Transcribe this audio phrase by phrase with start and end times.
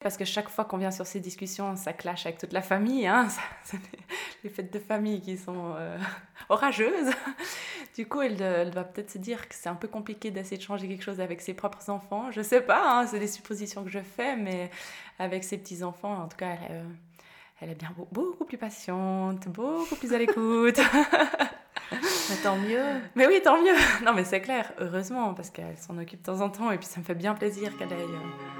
[0.00, 3.06] Parce que chaque fois qu'on vient sur ces discussions, ça clash avec toute la famille.
[3.06, 3.28] Hein
[4.44, 5.98] les fêtes de famille qui sont euh,
[6.48, 7.12] orageuses.
[7.96, 10.62] Du coup, elle, elle va peut-être se dire que c'est un peu compliqué d'essayer de
[10.62, 12.30] changer quelque chose avec ses propres enfants.
[12.30, 14.70] Je sais pas, hein, c'est des suppositions que je fais, mais
[15.18, 16.84] avec ses petits-enfants, en tout cas, elle, euh,
[17.60, 20.80] elle est bien beaucoup plus patiente, beaucoup plus à l'écoute.
[22.42, 22.84] tant mieux.
[23.16, 23.76] Mais oui, tant mieux.
[24.04, 26.86] Non, mais c'est clair, heureusement, parce qu'elle s'en occupe de temps en temps, et puis
[26.86, 28.59] ça me fait bien plaisir qu'elle ait euh,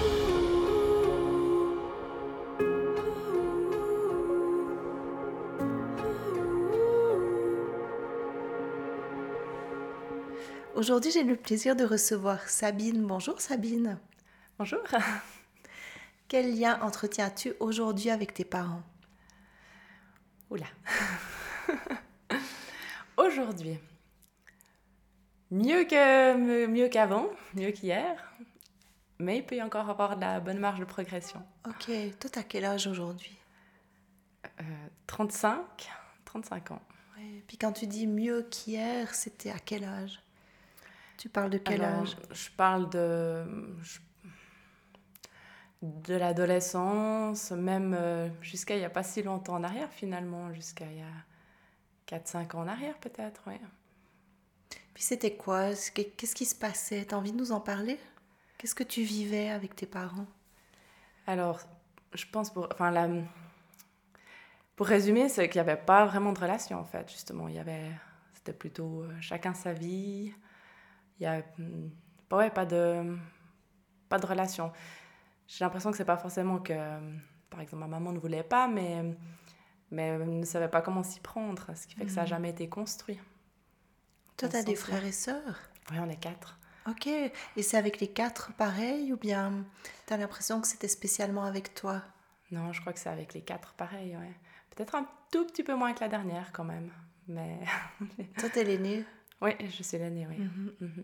[10.81, 13.05] Aujourd'hui, j'ai le plaisir de recevoir Sabine.
[13.05, 13.99] Bonjour Sabine.
[14.57, 14.81] Bonjour.
[16.27, 18.81] Quel lien entretiens-tu aujourd'hui avec tes parents?
[20.49, 20.65] Oula.
[23.17, 23.77] aujourd'hui,
[25.51, 28.33] mieux que mieux qu'avant, mieux qu'hier,
[29.19, 31.43] mais il peut y encore avoir de la bonne marge de progression.
[31.67, 33.37] Ok, toi, t'as quel âge aujourd'hui?
[35.05, 35.61] 35,
[36.25, 36.81] 35 ans.
[37.15, 37.43] Ouais.
[37.47, 40.19] Puis quand tu dis mieux qu'hier, c'était à quel âge?
[41.21, 42.17] Tu parles de quel âge?
[42.31, 43.45] Je parle de,
[45.83, 50.85] de l'adolescence, même euh, jusqu'à il n'y a pas si longtemps en arrière finalement, jusqu'à
[50.85, 51.01] il y
[52.15, 53.53] a 4-5 ans en arrière peut-être, oui.
[54.95, 55.75] Puis c'était quoi?
[55.93, 57.05] Qu'est-ce qui se passait?
[57.05, 57.99] T'as envie de nous en parler?
[58.57, 60.25] Qu'est-ce que tu vivais avec tes parents?
[61.27, 61.59] Alors,
[62.15, 62.67] je pense pour...
[62.73, 63.07] Enfin, la,
[64.75, 67.47] pour résumer, c'est qu'il n'y avait pas vraiment de relation en fait, justement.
[67.47, 67.91] Il y avait...
[68.33, 70.33] C'était plutôt euh, chacun sa vie
[71.21, 71.89] il y a hmm,
[72.31, 73.15] ouais, pas, de,
[74.09, 74.73] pas de relation.
[75.47, 76.73] J'ai l'impression que c'est pas forcément que,
[77.49, 79.03] par exemple, ma maman ne voulait pas, mais,
[79.91, 82.29] mais ne savait pas comment s'y prendre, ce qui fait que ça n'a mhm.
[82.29, 83.19] jamais été construit.
[84.37, 85.59] Toi, tu as des frères et sœurs?
[85.91, 86.57] Oui, on est quatre.
[86.89, 89.63] Ok, et c'est avec les quatre pareil ou bien
[90.07, 92.01] tu as l'impression que c'était spécialement avec toi?
[92.49, 94.33] Non, je crois que c'est avec les quatre pareil, ouais.
[94.75, 96.89] Peut-être un tout petit peu moins que la dernière quand même,
[97.27, 97.59] mais...
[98.39, 99.05] Toi, t'es l'aîné
[99.41, 100.37] oui, je suis l'aînée, oui.
[100.37, 100.73] Mhm.
[100.79, 101.03] Mhm.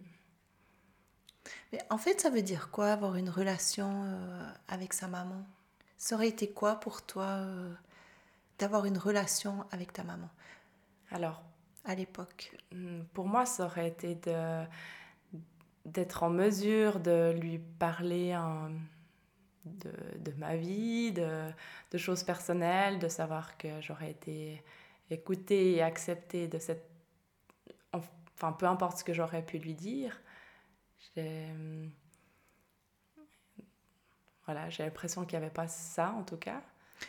[1.71, 5.45] Mais en fait, ça veut dire quoi avoir une relation euh, avec sa maman?
[5.97, 7.73] Ça aurait été quoi pour toi euh,
[8.59, 10.29] d'avoir une relation avec ta maman?
[11.11, 11.41] Alors,
[11.85, 14.63] à l'époque hmm, Pour moi, ça aurait été de
[15.85, 18.37] d'être en mesure de lui parler
[19.63, 21.49] de, de, ma vie, de,
[21.91, 24.61] de, choses personnelles, de savoir que j'aurais été
[25.09, 26.89] écoutée et acceptée de cette
[28.37, 30.21] enfin peu importe ce que j'aurais pu lui dire,
[31.15, 31.47] j'ai
[34.45, 36.61] voilà, j'ai l'impression qu'il n'y avait pas ça en tout cas.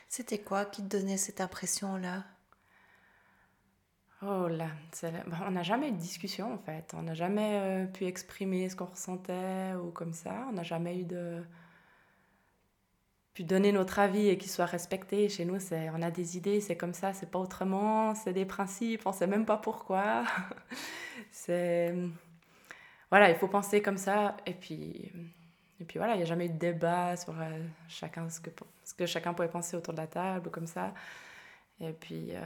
[0.09, 2.25] C'était quoi qui te donnait cette impression-là?
[4.23, 4.71] Oh là,
[5.47, 6.93] on n'a jamais eu de discussion en fait.
[6.95, 10.47] On n'a jamais euh, pu exprimer ce qu'on ressentait ou comme ça.
[10.49, 11.45] On n'a jamais eu de
[13.39, 15.29] pu donner notre avis et qu'il soit respecté.
[15.29, 18.45] Chez nous, c'est on a des idées, c'est comme ça, c'est pas autrement, c'est des
[18.45, 20.25] principes, on sait même pas pourquoi.
[21.31, 21.95] c'est
[23.11, 25.13] voilà, il faut penser comme ça et puis
[25.81, 28.51] et puis voilà, il n'y a jamais eu de débat sur euh, chacun ce que
[28.85, 30.93] ce que chacun pouvait penser autour de la table ou comme ça.
[31.81, 32.41] Et puis euh,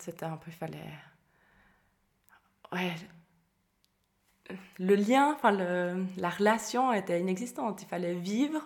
[0.00, 0.80] c'était un peu il fallait
[2.72, 2.92] ouais
[4.80, 7.82] le lien, enfin la relation était inexistante.
[7.82, 8.60] Il fallait vivre,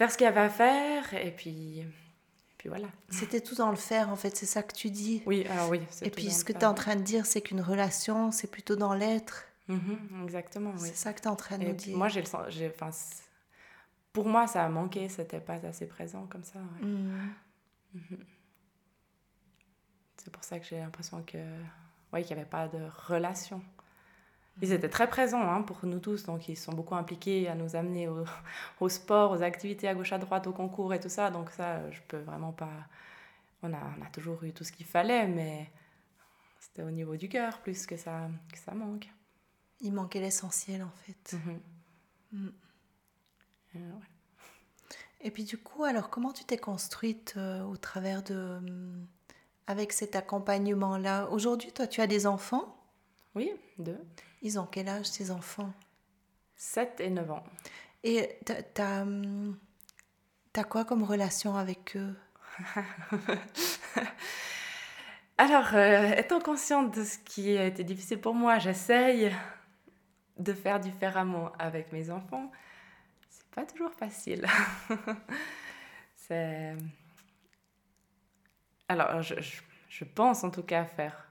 [0.00, 1.84] faire ce qu'il y avait à faire et puis
[2.56, 2.88] puis voilà.
[3.10, 5.22] C'était tout dans le faire, en fait, c'est ça que tu dis.
[5.26, 5.80] Oui, alors oui.
[6.02, 8.76] Et puis ce que tu es en train de dire, c'est qu'une relation, c'est plutôt
[8.76, 9.46] dans l'être.
[9.68, 10.88] Mhm, exactement, oui.
[10.88, 11.96] C'est ça que tu es en train de dire.
[11.96, 13.22] Moi, j'ai le sens.
[14.12, 16.60] Pour moi, ça a manqué, c'était pas assez présent comme ça.
[16.80, 17.34] Mhm.
[17.94, 18.24] Mhm.
[20.16, 21.38] C'est pour ça que j'ai l'impression que.
[22.12, 23.62] Oui, qu'il n'y avait pas de relation.
[24.62, 27.76] Ils étaient très présents hein, pour nous tous, donc ils sont beaucoup impliqués à nous
[27.76, 28.24] amener au,
[28.80, 31.30] au, sport, aux activités à gauche à droite, au concours et tout ça.
[31.30, 32.70] Donc ça, je peux vraiment pas.
[33.62, 35.70] On a, on a toujours eu tout ce qu'il fallait, mais
[36.58, 39.08] c'était au niveau du cœur plus que ça, que ça manque.
[39.80, 41.36] Il manquait l'essentiel en fait.
[41.36, 41.58] Mm-hmm.
[42.32, 42.48] Mm.
[43.76, 43.92] Euh,
[45.22, 48.60] et puis du coup, alors comment tu t'es construite euh, au travers de...
[49.66, 51.28] Avec cet accompagnement-là?
[51.30, 52.76] Aujourd'hui, toi, tu as des enfants?
[53.34, 53.98] Oui, deux.
[54.42, 55.72] Ils ont quel âge, ces enfants?
[56.56, 57.44] 7 et 9 ans.
[58.02, 59.04] Et t'as
[60.56, 62.16] as quoi comme relation avec eux?
[65.38, 69.32] Alors, euh, étant consciente de ce qui a été difficile pour moi, j'essaye
[70.38, 72.50] de faire différemment avec mes enfants.
[73.28, 74.46] C'est pas toujours facile.
[76.16, 76.76] C'est.
[78.88, 79.34] Alors, je,
[79.88, 81.29] je, pense en tout cas faire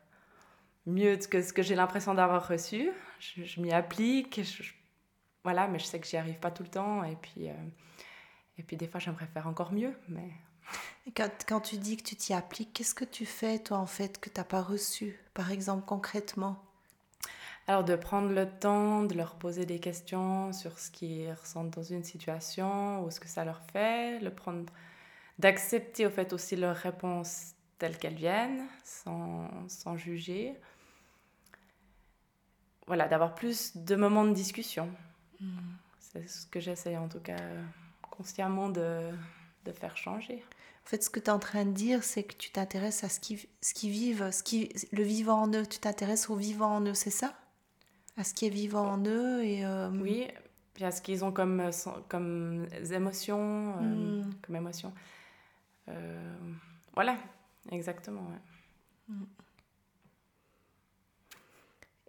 [0.89, 2.91] mieux que ce que j'ai l'impression d'avoir reçu.
[3.19, 4.41] Je, m'y applique.
[5.43, 7.03] voilà, mais je sais que j'y arrive pas tout le temps.
[7.03, 7.53] Et puis, euh,
[8.57, 9.93] et puis des fois, j'aimerais faire encore mieux.
[10.09, 10.29] Mais
[11.15, 14.19] quand, quand, tu dis que tu t'y appliques, qu'est-ce que tu fais, toi, en fait,
[14.19, 16.63] que tu n'as pas reçu, par exemple, concrètement?
[17.67, 21.83] Alors, de prendre le temps de leur poser des questions sur ce qu'ils ressentent dans
[21.83, 24.65] une situation ou ce que ça leur fait, le prendre,
[25.37, 30.55] d'accepter, au fait, aussi leurs réponses telles qu'elles viennent, sans, sans juger.
[32.89, 34.89] Voilà, d'avoir plus de moments de discussion.
[35.39, 35.45] Hmm.
[35.99, 37.37] C'est ce que j'essaye, en tout cas,
[38.01, 39.11] consciemment de,
[39.65, 40.43] de faire changer.
[40.85, 43.09] En fait, ce que tu es en train de dire, c'est que tu t'intéresses à
[43.09, 45.67] ce qui, ce qui vivent, ce qui, le vivant en eux.
[45.67, 47.35] Tu t'intéresses au vivant en eux, c'est ça?
[48.17, 49.63] À ce qui est vivant en eux et...
[49.63, 50.27] Euh, oui,
[50.73, 51.71] puis à ce qu'ils ont comme, euh,
[52.07, 54.33] comme émotions, euh, hmm.
[54.41, 54.91] comme émotion.
[56.95, 57.17] voilà,
[57.71, 58.25] exactement.
[59.07, 59.25] Hmm.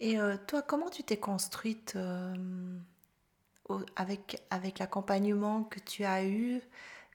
[0.01, 0.17] Et
[0.47, 1.97] toi, comment tu t'es construite
[3.97, 6.61] avec, avec l'accompagnement que tu as eu?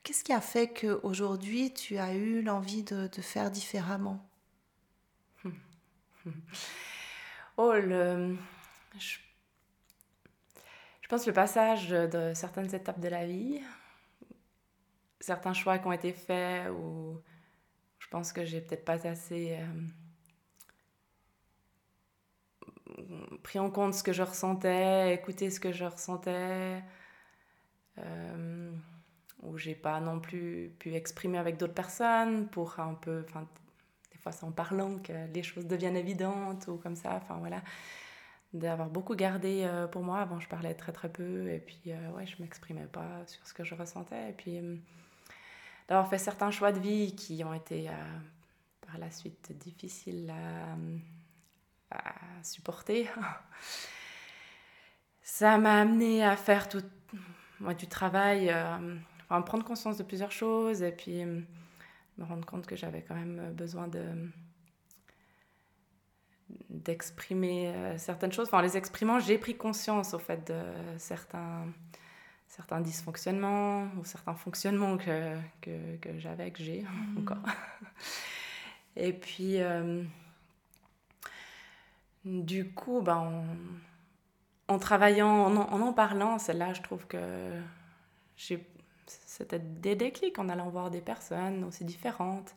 [0.03, 4.23] Qu'est-ce qui a fait qu'aujourd'hui, tu as eu l'envie de, faire différemment?
[7.57, 7.71] Oh.
[7.73, 9.17] Je...
[11.01, 13.61] je pense le passage de certaines étapes de la vie,
[15.21, 17.21] certains choix qui ont été faits, ou
[17.99, 19.65] je pense que j'ai peut-être pas assez euh,
[23.43, 26.81] pris en compte ce que je ressentais, écouté ce que je ressentais.
[27.97, 28.71] Euh
[29.45, 33.47] où j'ai pas non plus pu exprimer avec d'autres personnes pour un peu, enfin,
[34.11, 37.61] des fois c'est en parlant que les choses deviennent évidentes ou comme ça, enfin voilà,
[38.53, 40.19] d'avoir beaucoup gardé euh, pour moi.
[40.19, 43.53] Avant, je parlais très très peu et puis euh, ouais, je m'exprimais pas sur ce
[43.53, 44.75] que je ressentais et puis euh,
[45.87, 47.89] d'avoir fait certains choix de vie qui ont été
[48.87, 50.75] par la suite difficiles à,
[51.91, 53.09] à supporter.
[55.21, 56.83] Ça m'a amené à faire tout,
[57.59, 58.53] moi, du travail
[59.29, 61.41] enfin, prendre conscience de plusieurs choses et puis euh,
[62.17, 64.03] me rendre compte que j'avais quand même besoin de
[66.69, 68.47] d'exprimer euh, certaines choses.
[68.47, 70.61] Enfin, en les exprimant, j'ai pris conscience au fait de
[70.97, 71.65] certains,
[72.47, 77.17] certains dysfonctionnements ou certains fonctionnements que, que, que j'avais, que j'ai mmh.
[77.17, 77.43] encore.
[78.95, 80.03] Et puis, euh,
[82.25, 83.45] du coup, ben,
[84.67, 87.51] en, en travaillant, en, en en parlant, c'est là, je trouve que
[88.35, 88.67] j'ai
[89.07, 92.55] c'était des déclics en allant voir des personnes aussi différentes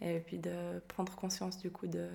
[0.00, 2.08] et puis de prendre conscience du coup de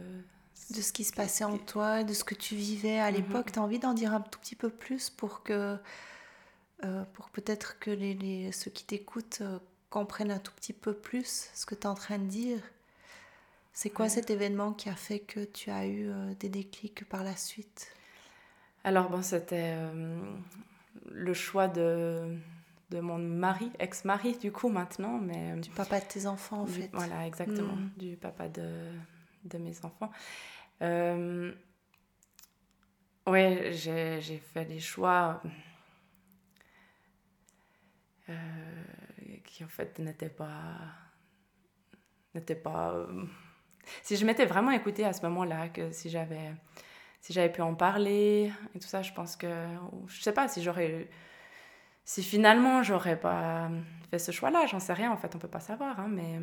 [0.71, 3.17] de ce qui se passait en toi, de ce que tu vivais à mhm.
[3.17, 3.51] l'époque.
[3.51, 5.77] Tu as envie d'en dire un tout petit peu plus pour que
[6.83, 9.59] euh, pour peut-être que les, les, ceux qui t'écoutent euh,
[9.89, 12.59] comprennent un tout petit peu plus ce que tu es en train de dire?
[13.79, 17.23] C'est quoi cet événement qui a fait que tu as eu euh, des déclics par
[17.23, 17.95] la suite?
[18.83, 19.75] Alors bon, c'était
[21.11, 22.39] le choix de
[22.89, 25.19] de mon mari, ex-mari du coup maintenant.
[25.19, 26.89] Mais, du papa de tes enfants en fait.
[26.91, 27.91] Voilà, exactement, mm.
[27.97, 28.89] du papa de,
[29.43, 30.11] de mes enfants.
[30.81, 31.53] Euh,
[33.27, 35.39] oui, j'ai fait des choix
[38.29, 38.33] euh,
[39.43, 40.79] qui en fait n'étaient pas...
[42.33, 42.95] n'étaient pas...
[42.95, 43.25] Euh,
[44.03, 46.53] si je m'étais vraiment écoutée à ce moment-là, que si j'avais
[47.21, 49.47] si j'avais pu en parler et tout ça, je pense que...
[50.07, 51.09] Je sais pas si j'aurais
[52.07, 53.69] si finalement j'aurais pas
[54.09, 56.39] fait ce choix-là, j'en sais rien, en fait, on peut pas savoir, hein, mais...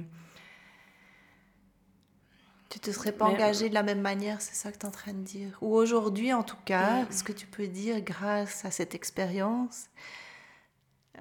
[2.68, 4.92] Tu te serais pas engagé de la même manière, c'est ça que tu es en
[4.92, 5.56] train de dire?
[5.62, 9.86] Ou aujourd'hui, en tout cas, ce que tu peux dire grâce à cette expérience,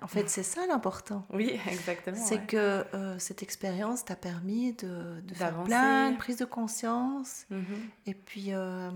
[0.01, 1.25] en fait, c'est ça l'important.
[1.33, 2.17] Oui, exactement.
[2.17, 7.45] C'est que euh, cette expérience t'a permis de, de faire plein de prises de conscience.
[7.51, 8.07] Mm-hmm.
[8.07, 8.91] Et puis, euh,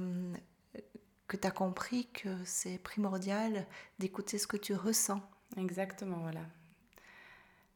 [1.28, 3.66] que tu as compris que c'est primordial
[4.00, 5.22] d'écouter ce que tu ressens.
[5.58, 6.42] Exactement, voilà.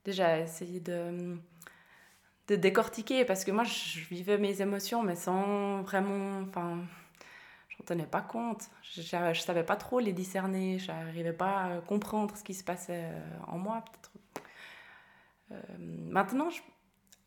[0.03, 1.37] Déjà, essayer de,
[2.47, 6.41] de décortiquer, parce que moi, je vivais mes émotions, mais sans vraiment...
[6.41, 6.79] Enfin,
[7.81, 8.69] j'en tenais pas compte.
[8.83, 10.79] Je, ne savais pas trop les discerner.
[10.79, 14.11] Je n'arrivais pas à comprendre ce qui se passait euh, en moi, peut-être.
[15.51, 16.61] Euh, maintenant, je,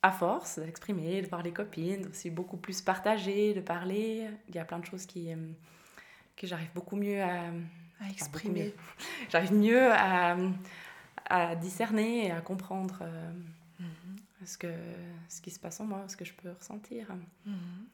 [0.02, 4.58] à force d'exprimer, de voir les copines, aussi beaucoup plus partager, de parler, il y
[4.58, 5.37] a plein de choses qui, euh,
[6.37, 7.50] que j'arrive beaucoup mieux à
[8.00, 8.75] à exprimer.
[9.30, 10.37] J'arrive mieux à,
[11.26, 12.99] à, discerner et à comprendre.
[13.02, 13.32] Euh,
[13.80, 14.16] mhm.
[14.44, 14.73] ce, que,
[15.28, 17.08] ce qui se passe en moi, ce que je peux ressentir.
[17.46, 17.87] Mhm.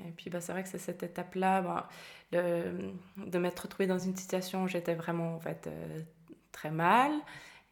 [0.00, 1.88] Et puis bah, c'est vrai que c'est cette étape-là, bah,
[2.32, 6.00] de m'être retrouvée dans une situation où j'étais vraiment en fait, euh,
[6.52, 7.12] très mal.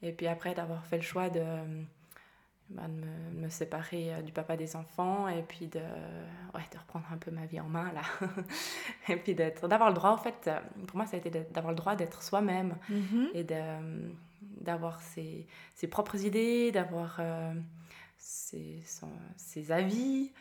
[0.02, 1.44] Et puis après d'avoir fait le choix de,
[2.70, 5.80] bah, de, me, séparer euh, du papa des enfants et puis de,
[6.54, 8.02] ouais, de reprendre un peu ma vie en main là.
[9.08, 11.76] et puis d'avoir le droit, en fait, euh, pour moi ça a été d'avoir le
[11.76, 13.28] droit d'être soi-même mm-hmm.
[13.34, 13.44] et
[14.62, 17.20] d'avoir ses, ses, propres idées, d'avoir
[18.16, 18.82] ses,
[19.36, 20.32] ses, avis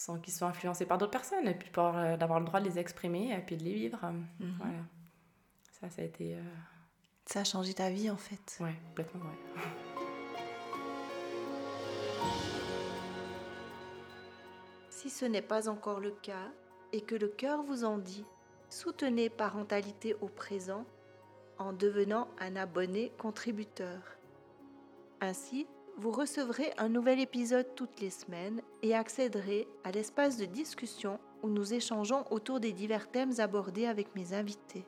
[0.00, 2.78] sans qu'ils soient influencés par d'autres personnes, et puis euh, d'avoir le droit de les
[2.78, 4.00] exprimer et puis de les vivre.
[4.02, 4.54] Mhm.
[4.56, 4.78] Voilà.
[5.72, 6.36] Ça, ça a été.
[6.36, 6.42] Euh,
[7.26, 8.56] ça a changé ta vie en fait.
[8.60, 9.60] Ouais, complètement, ouais.
[14.88, 16.50] Si ce n'est pas encore le cas
[16.92, 18.24] et que le cœur vous en dit,
[18.70, 20.86] soutenez Parentalité au présent
[21.58, 24.00] en devenant un abonné contributeur.
[25.20, 25.66] Ainsi,
[26.00, 31.50] vous recevrez un nouvel épisode toutes les semaines et accéderez à l'espace de discussion où
[31.50, 34.86] nous échangeons autour des divers thèmes abordés avec mes invités.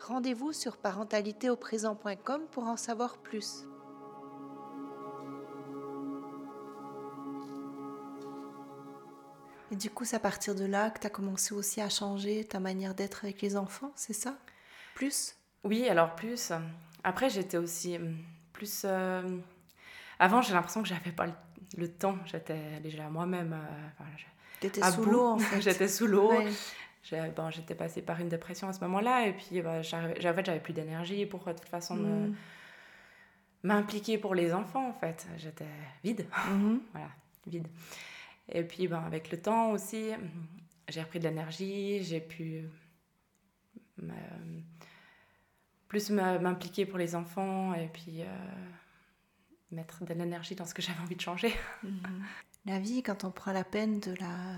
[0.00, 3.68] Rendez-vous sur parentalitéauprésent.com pour en savoir plus.
[9.70, 12.44] Et du coup, c'est à partir de là que tu as commencé aussi à changer
[12.44, 14.36] ta manière d'être avec les enfants, c'est ça?
[14.96, 15.36] Plus?
[15.62, 16.50] Oui, alors plus.
[17.04, 18.16] Après, j'étais aussi hum,
[18.52, 18.82] plus...
[18.84, 19.22] Euh,
[20.18, 21.26] avant, j'ai l'impression que j'avais pas
[21.76, 22.18] le, temps.
[22.26, 23.52] J'étais déjà moi-même.
[23.52, 24.04] Euh,
[24.60, 25.60] T'étais sous l'eau en fait.
[25.60, 26.32] j'étais sous l'eau.
[27.36, 30.72] Bon, j'étais passée par une dépression à ce moment-là et puis bah, j'avais, j'avais plus
[30.72, 32.34] d'énergie pour de toute façon mm.
[33.62, 35.26] m'impliquer pour les enfants en fait.
[35.36, 35.66] J'étais
[36.02, 36.26] vide.
[36.32, 36.78] Mm-hmm.
[36.92, 37.08] voilà,
[37.46, 37.68] vide.
[38.48, 40.10] Et puis ben, avec le temps aussi,
[40.88, 42.64] j'ai repris de l'énergie, j'ai pu
[45.88, 48.26] plus m'impliquer pour les enfants et puis euh,
[49.70, 51.54] mettre de l'énergie dans ce que j'avais envie de changer.
[51.82, 52.24] Mhm.
[52.66, 54.56] La vie, quand on prend la peine de la,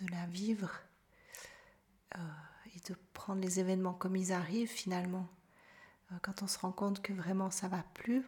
[0.00, 0.70] de la vivre
[2.16, 2.20] euh,
[2.74, 5.28] et de prendre les événements comme ils arrivent finalement,
[6.12, 8.24] euh, quand on se rend compte que vraiment ça va plus,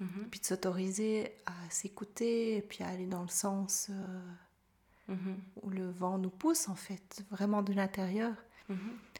[0.00, 0.28] mhm.
[0.30, 5.38] puis de s'autoriser à s'écouter et puis à aller dans le sens euh, mhm.
[5.62, 8.34] où le vent nous pousse en fait, vraiment de l'intérieur.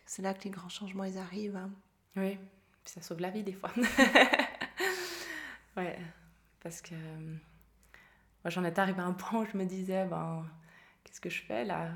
[0.07, 1.57] C'est là que les grands changements ils arrivent.
[1.57, 1.71] Hein.
[2.15, 2.39] Oui,
[2.85, 3.73] ça sauve la vie des fois.
[5.77, 5.99] Ouais,
[6.63, 10.45] parce que moi j'en étais arrivée à un point où je me disais, ben,
[11.05, 11.91] qu'est-ce que je fais là?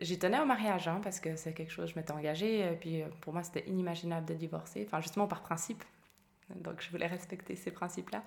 [0.00, 3.02] J'y tenais au mariage, hein, parce que c'est quelque chose, je m'étais engagée, et puis
[3.02, 5.82] euh, pour moi c'était inimaginable de divorcer, enfin justement par principe.
[6.54, 8.22] Donc je voulais respecter ces principes-là.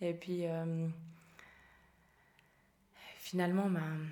[0.00, 0.88] Et puis euh,
[3.16, 4.08] finalement, ben,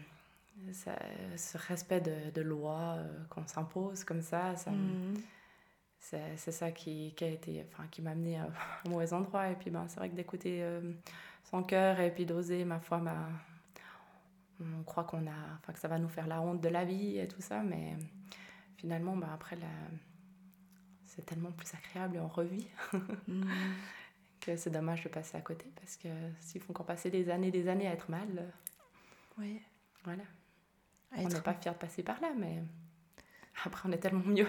[0.73, 5.15] ce respect de, de loi euh, qu'on s'impose comme ça, ça, mmh
[6.37, 8.49] c'est ça qui, qui, a été enfin qui m'a amené à
[8.87, 10.93] un mauvais endroit et puis ben c'est vrai que d'écouter euh,
[11.45, 13.29] son cœur et puis d'oser ma foi ma
[14.61, 17.19] on croit qu'on a enfin que ça va nous faire la honte de la vie
[17.19, 17.63] et tout ça.
[17.63, 17.97] Mais
[18.77, 19.59] finalement ben, après
[21.05, 22.69] c'est tellement plus agréable et on revit
[23.29, 23.45] mm.
[24.41, 26.09] que c'est dommage de passer à côté parce que
[26.41, 28.53] s'il faut encore passer des années des années à être mal
[29.39, 29.61] oui.
[30.05, 30.25] voilà.
[31.17, 32.63] On n'est pas fier de passer par là mais
[33.65, 34.49] après on est tellement mieux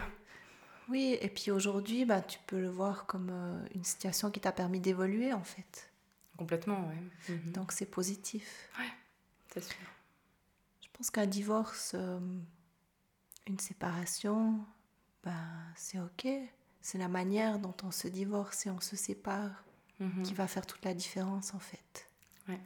[0.89, 4.51] oui, et puis aujourd'hui, bah, tu peux le voir comme euh, une situation qui t'a
[4.51, 5.91] permis d'évoluer en fait.
[6.37, 7.35] Complètement, oui.
[7.35, 7.51] Mhm.
[7.51, 8.69] Donc c'est positif.
[8.79, 8.85] Oui,
[9.53, 9.77] c'est sûr.
[10.81, 12.19] Je pense qu'un divorce, euh,
[13.47, 14.65] une séparation,
[15.23, 16.27] ben, c'est ok.
[16.81, 19.65] C'est la manière dont on se divorce et on se sépare
[19.99, 20.23] mhm.
[20.23, 22.07] qui va faire toute la différence en fait.
[22.47, 22.59] Ouais.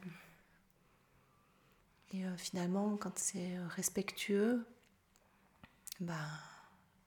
[2.12, 4.64] Et euh, finalement, quand c'est respectueux,
[5.98, 6.28] ben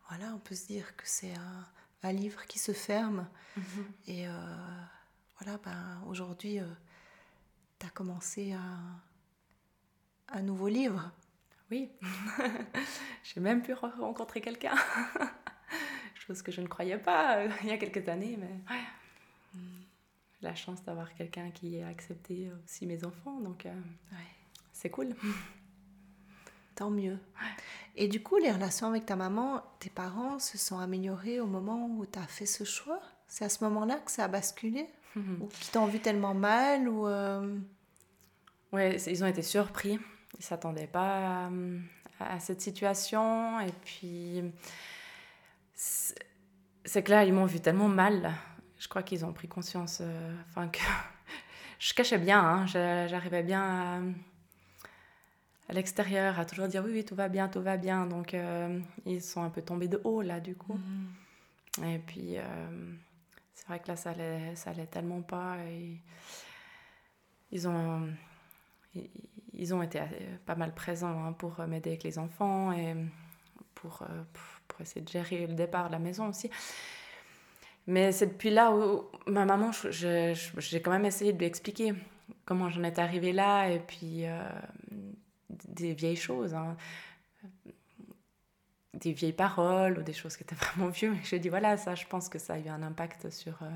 [0.09, 3.27] voilà, on peut se dire que c'est un, livre qui se ferme.
[3.57, 3.85] Mhm.
[4.05, 4.31] Et euh,
[5.39, 6.65] voilà, ben, aujourd'hui, euh,
[7.79, 9.01] tu as commencé un,
[10.29, 11.11] un, nouveau livre.
[11.71, 11.89] Oui,
[13.23, 14.75] j'ai même pu rencontrer quelqu'un.
[16.27, 18.61] Chose que je ne croyais pas euh, il y a quelques années, mais
[19.55, 19.81] mm.
[20.43, 23.67] la chance d'avoir quelqu'un qui a accepté aussi mes enfants, donc
[24.73, 25.15] c'est cool.
[26.75, 27.17] Tant mieux.
[27.95, 31.87] Et du coup, les relations avec ta maman, tes parents se sont améliorées au moment
[31.87, 32.99] où tu as fait ce choix?
[33.27, 34.87] C'est à ce moment-là que ça a basculé?
[35.15, 37.57] Ou qu'ils t'ont vu tellement mal ou euh...
[38.73, 39.93] Ouais, ils ont été surpris.
[39.93, 41.49] Ils ne s'attendaient pas
[42.19, 43.61] à, cette situation.
[43.61, 44.43] Et puis,
[45.73, 48.33] c'est que là, ils m'ont vu tellement mal.
[48.77, 49.99] Je crois qu'ils ont pris conscience.
[50.01, 50.79] Euh, enfin, que
[51.79, 52.41] je cachais bien.
[52.41, 52.65] Hein.
[52.65, 54.01] J'arrivais bien à
[55.67, 58.05] à l'extérieur à toujours dire oui, oui, tout va bien, tout va bien.
[58.05, 60.79] Donc, euh, ils sont un peu tombés de haut, là, du coup.
[61.79, 61.83] Mm.
[61.85, 62.43] Et puis, euh,
[63.53, 65.57] c'est vrai que là, ça allait, ça allait tellement pas.
[65.67, 65.97] Et
[67.51, 68.07] ils ont,
[69.53, 70.01] ils ont été
[70.45, 72.95] pas mal présents hein, pour m'aider avec les enfants et
[73.73, 74.05] pour,
[74.67, 76.49] pour essayer de gérer le départ de la maison aussi.
[77.87, 81.93] Mais c'est depuis là où ma maman, j'ai quand même essayé de lui expliquer
[82.45, 84.41] comment j'en étais arrivée là et puis euh,
[85.67, 86.75] des vieilles choses, hein.
[88.93, 91.11] des vieilles paroles ou des choses qui étaient vraiment vieux.
[91.11, 93.69] Mais je dit voilà, ça, je pense que ça a eu un impact sur, euh,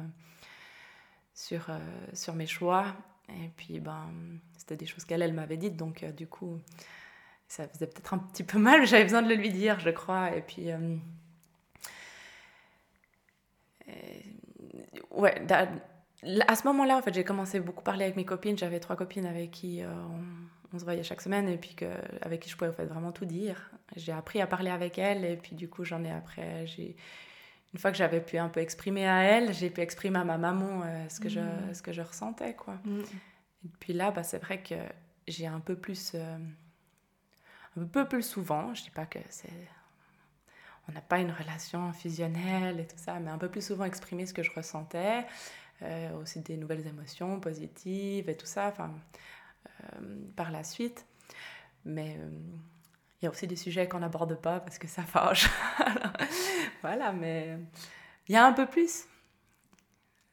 [1.33, 1.79] sur, euh,
[2.13, 2.95] sur mes choix.
[3.29, 4.09] Et puis, ben,
[4.57, 6.59] c'était des choses qu'elle, elle, m'avait dites, donc du coup,
[7.47, 10.35] ça faisait peut-être un petit peu mal, j'avais besoin de le lui dire, je crois.
[10.35, 10.69] Et puis
[15.11, 15.45] ouais,
[16.47, 18.57] à ce moment-là, en fait, j'ai commencé beaucoup parler avec mes copines.
[18.57, 19.89] J'avais trois copines avec qui euh,
[20.73, 21.85] on, se voyait chaque semaine et puis que,
[22.21, 23.71] avec qui je pouvais en fait, vraiment tout dire.
[23.95, 26.65] J'ai appris à parler avec elles et puis du coup, j'en ai après.
[26.67, 26.95] J'ai,
[27.73, 30.37] une fois que j'avais pu un peu exprimer à elle, j'ai pu exprimer à ma
[30.37, 31.73] maman euh, ce, que je, mmh.
[31.73, 32.53] ce que je ressentais.
[32.53, 32.79] Quoi.
[32.85, 33.01] Mmh.
[33.65, 34.75] Et puis là, bah, c'est vrai que
[35.27, 36.13] j'ai un peu plus.
[36.15, 36.37] Euh,
[37.77, 39.53] un peu plus souvent, je dis pas que c'est
[40.89, 44.25] on n'a pas une relation fusionnelle et tout ça, mais un peu plus souvent exprimer
[44.25, 45.25] ce que je ressentais,
[45.83, 48.91] euh, aussi des nouvelles émotions positives et tout ça, enfin,
[50.35, 51.05] par la suite.
[51.85, 52.29] Mais euh,
[53.21, 55.49] il y a aussi des sujets qu'on n'aborde pas parce que ça fâche.
[56.81, 57.57] voilà, mais
[58.27, 59.05] il y a un peu plus.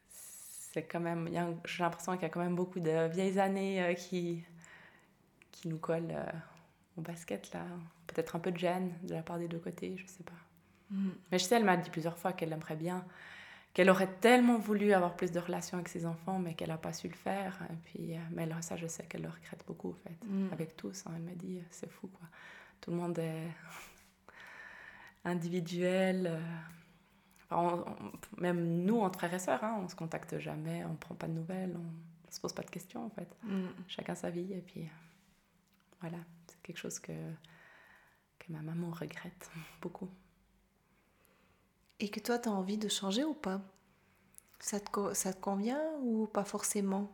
[0.09, 1.29] C'est quand même,
[1.65, 4.43] j'ai l'impression qu'il y a quand même beaucoup de vieilles années qui,
[5.51, 6.15] qui nous collent
[6.97, 7.65] au basket là.
[8.05, 10.33] Peut-être un peu de gêne de la part des deux côtés, je sais pas.
[10.91, 11.09] Mm.
[11.31, 13.05] Mais je sais, elle m'a dit plusieurs fois qu'elle aimerait bien,
[13.77, 16.93] qu'elle aurait tellement voulu avoir plus de relations avec ses enfants, mais qu'elle n'a pas
[16.93, 17.59] su le faire.
[17.69, 20.51] Et puis, euh, mais ça, je sais qu'elle le regrette beaucoup, en fait, mm.
[20.51, 21.05] avec tous.
[21.05, 21.11] Hein.
[21.15, 22.27] elle m'a dit, c'est fou, quoi.
[22.81, 23.51] Tout le monde est
[25.25, 26.39] individuel.
[27.51, 27.83] Euh.
[28.39, 31.27] même nous, entre frères et sœurs, hein, on se contacte jamais, on ne prend pas
[31.27, 31.83] de nouvelles, on
[32.27, 33.29] ne se pose pas de questions, en fait.
[33.43, 33.67] Mm.
[33.87, 34.89] Chacun sa vie, et puis
[36.01, 36.17] voilà,
[36.47, 37.13] c'est quelque chose que,
[38.39, 39.51] que ma maman regrette
[39.83, 40.09] beaucoup.
[41.99, 43.61] Et que toi, tu as envie de changer ou pas?
[44.59, 47.11] Ça te, ça te convient ou pas forcément?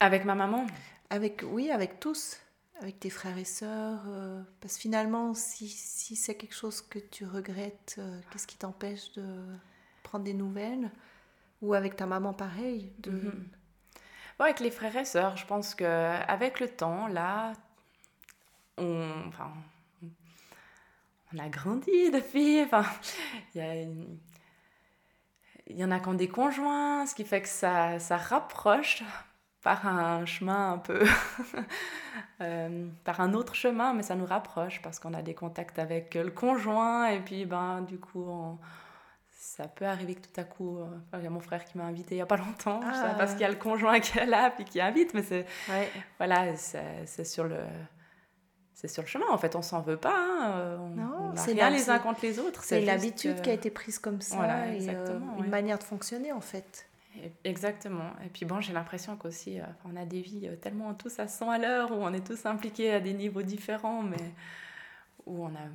[0.00, 0.66] Avec ma maman?
[1.10, 2.38] Avec, Oui, avec tous,
[2.80, 4.02] avec tes frères et sœurs.
[4.06, 8.56] Euh, parce que finalement, si, si c'est quelque chose que tu regrettes, euh, qu'est-ce qui
[8.56, 9.44] t'empêche de
[10.02, 10.90] prendre des nouvelles?
[11.60, 13.10] Ou avec ta maman, pareil de...
[13.10, 13.48] Mhm.
[14.38, 17.52] avec les frères et sœurs, je pense qu'avec le temps, là,
[18.76, 19.52] on, enfin,
[21.34, 22.62] on a grandi depuis.
[22.62, 22.84] Enfin,
[23.54, 24.18] il
[25.68, 29.02] y, en a qui ont des conjoints, ce qui fait que ça, ça rapproche
[29.62, 31.04] par un chemin un peu.
[32.40, 36.14] Euh, par un autre chemin, mais ça nous rapproche parce qu'on a des contacts avec
[36.14, 38.56] le conjoint et puis ben, du coup,
[39.32, 40.78] ça peut arriver que tout à coup.
[41.14, 43.14] il y a mon frère qui m'a invité il n'y a pas longtemps, ah.
[43.18, 45.46] parce qu'il y a le conjoint qui est là puis qui invite, mais c'est.
[46.18, 47.58] Voilà, c'est sur le
[48.78, 49.26] c'est sur le chemin.
[49.28, 50.14] En fait, on s'en veut pas.
[50.16, 50.52] Hein.
[50.52, 52.62] Euh, on, non, c'est rien les uns contre les autres.
[52.62, 54.36] C'est l'habitude qui a été prise comme ça.
[54.36, 56.88] Voilà, euh, exactement, une manière de fonctionner, en fait.
[57.42, 58.12] exactement.
[58.24, 61.50] Et puis bon, j'ai l'impression qu'aussi, euh, on a des vies tellement tous à 100
[61.50, 64.32] à l'heure, où on est tous impliqués à des niveaux différents, mais
[65.26, 65.66] où on a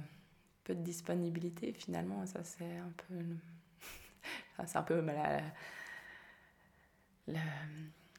[0.64, 2.26] peu de disponibilité finalement.
[2.26, 4.66] Ça, c'est un peu.
[4.66, 5.42] c'est un peu la,
[7.28, 7.42] la, la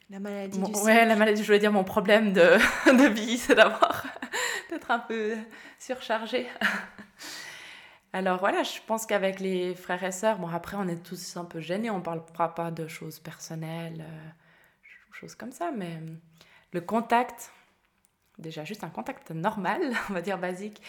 [0.09, 2.41] maladie du Ouais, la maladie, je voulais dire mon problème de,
[2.85, 4.05] de vie, c'est d'avoir
[4.69, 5.35] d'être un peu
[5.79, 6.47] surchargée.
[8.13, 11.43] Alors voilà, je pense qu'avec les frères et sœurs, bon après on est tous un
[11.43, 14.29] peu gênés, on ne parlera pas de choses personnelles, euh,
[15.11, 16.15] choses comme ça, mais euh,
[16.71, 17.51] le contact,
[18.37, 20.81] déjà juste un contact normal, on va dire basique,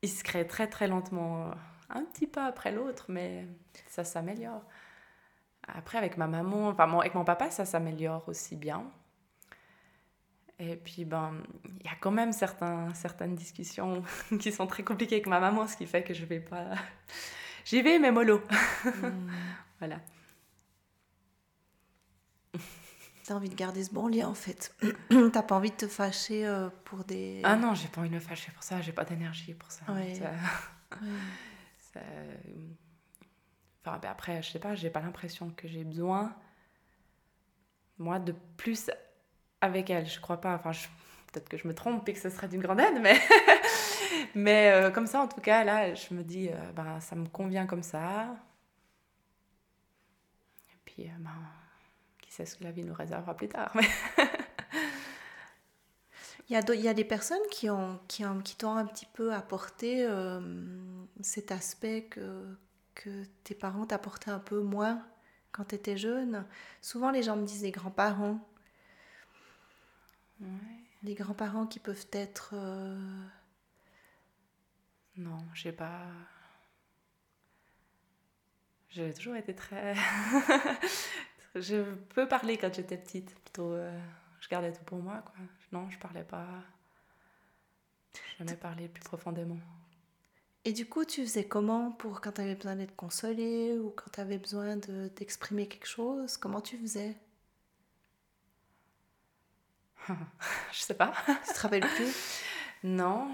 [0.00, 1.50] il se crée très très lentement, euh,
[1.90, 3.46] un petit pas après l'autre, mais
[3.86, 4.62] ça s'améliore.
[5.68, 8.84] Après avec ma maman, enfin avec mon papa, ça s'améliore aussi bien.
[10.58, 11.42] Et puis, ben,
[11.80, 14.02] il y a quand même certains, certaines discussions
[14.40, 16.66] qui sont très compliquées avec ma maman, ce qui fait que je vais pas.
[17.64, 18.42] J'y vais, mais mollo.
[18.84, 19.28] Hmm.
[19.78, 20.00] voilà.
[23.24, 24.74] T'as envie de garder ce bon lien en fait.
[25.32, 27.40] T'as pas envie de te fâcher euh, pour des.
[27.44, 29.84] Ah non, j'ai pas envie de me fâcher pour ça, j'ai pas d'énergie pour ça.
[33.84, 36.34] Enfin, ben après, je sais pas, j'ai pas l'impression que j'ai besoin,
[37.98, 38.90] moi, de plus
[39.60, 40.06] avec elle.
[40.06, 40.54] Je crois pas.
[40.54, 40.70] Enfin,
[41.32, 43.18] peut-être que je me trompe et que ce serait d'une grande aide, mais,
[44.34, 47.66] mais euh, comme ça, en tout cas, là, je me dis, ben, ça me convient
[47.66, 48.36] comme ça.
[50.72, 51.30] Et puis, ben,
[52.20, 53.72] qui sait ce que la vie nous réservera plus tard.
[53.74, 53.88] Mais
[56.48, 58.86] il, y a il y a des personnes qui, ont, qui, ont, qui t'ont un
[58.86, 60.06] petit peu apporté
[61.20, 62.56] cet aspect que,
[63.02, 65.04] que tes parents t'apportaient un peu moins
[65.50, 66.46] quand tu étais jeune.
[66.80, 68.40] Souvent, les gens me disent des grands-parents
[71.02, 72.50] Les grands-parents qui peuvent être...
[72.54, 73.26] Euh,
[75.16, 76.06] non, j'ai pas...
[78.90, 79.94] J'ai toujours été très...
[81.54, 83.72] je peux parler quand j'étais petite, plutôt...
[83.72, 83.98] Euh,
[84.40, 85.34] je gardais tout pour moi, quoi.
[85.72, 86.46] Non, je parlais pas...
[88.38, 89.58] Jamais parlé plus profondément.
[90.64, 94.10] Et du coup, tu faisais comment pour quand tu avais besoin d'être consolé ou quand
[94.12, 97.16] tu avais besoin de t'exprimer quelque chose Comment tu faisais?
[100.72, 101.12] Je sais pas.
[101.46, 102.42] Tu te rappelles plus?
[102.84, 103.28] Non.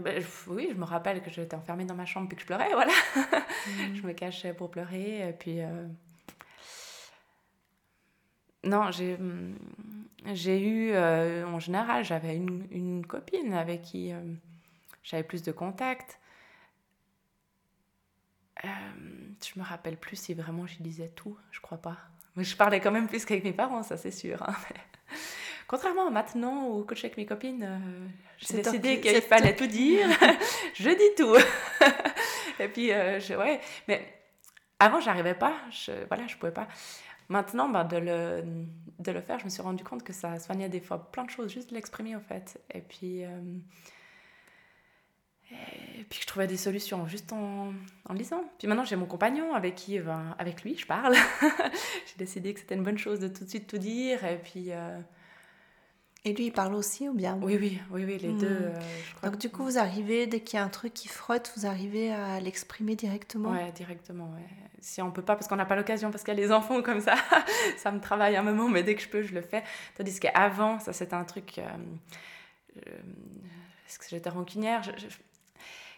[0.00, 2.70] Ben, oui, je me rappelle que j'étais enfermée dans ma chambre puis que je pleurais,
[2.72, 2.92] voilà.
[3.16, 3.94] Mm.
[3.96, 5.60] je me cachais pour pleurer et puis.
[5.60, 5.88] Euh,
[8.64, 9.18] non, j'ai
[10.32, 14.20] j'ai eu, euh, en général, j'avais une, une, copine avec qui euh,
[15.02, 16.18] j'avais plus de contact.
[18.64, 18.68] Euh,
[19.44, 21.98] je me rappelle plus si vraiment je disais tout, je crois pas.
[22.36, 24.42] Mais je parlais quand même plus qu'avec mes parents, ça c'est sûr.
[24.42, 24.54] Hein.
[25.66, 30.06] Contrairement à maintenant où suis avec mes copines, euh, j'ai décidé qu'il fallait tout dire.
[30.74, 31.36] je dis tout.
[32.60, 33.60] Et puis, euh, je, ouais.
[33.88, 34.06] Mais
[34.78, 35.54] avant, j'arrivais pas.
[35.70, 36.68] Je, voilà, je pouvais pas.
[37.28, 38.44] Maintenant, bah, de, le,
[38.98, 41.30] de le faire, je me suis rendu compte que ça soignait des fois plein de
[41.30, 42.60] choses, juste de l'exprimer en fait.
[42.74, 43.28] Et puis, euh,
[45.98, 47.72] et puis je trouvais des solutions juste en,
[48.08, 48.44] en lisant.
[48.58, 51.14] Puis maintenant j'ai mon compagnon avec qui, ben, avec lui, je parle.
[51.42, 54.24] j'ai décidé que c'était une bonne chose de tout de suite tout dire.
[54.24, 54.72] Et puis.
[54.72, 54.98] Euh,
[56.24, 57.36] et lui, il parle aussi ou bien?
[57.42, 58.38] Oui, oui, oui, oui les hmm.
[58.38, 58.46] deux.
[58.46, 58.74] Euh,
[59.24, 62.12] Donc du coup, vous arrivez, dès qu'il y a un truc qui frotte, vous arrivez
[62.12, 63.50] à l'exprimer directement?
[63.50, 64.46] Ouais, directement, ouais.
[64.80, 66.80] Si on peut pas, parce qu'on n'a pas l'occasion, parce qu'il y a les enfants
[66.82, 67.14] comme ça,
[67.76, 69.64] ça me travaille un moment, mais dès que je peux, je le fais.
[69.96, 71.58] Tandis qu'avant, ça c'était un truc...
[71.58, 72.80] Euh,
[73.88, 74.82] est-ce que j'étais rancunière?
[74.82, 75.06] Je,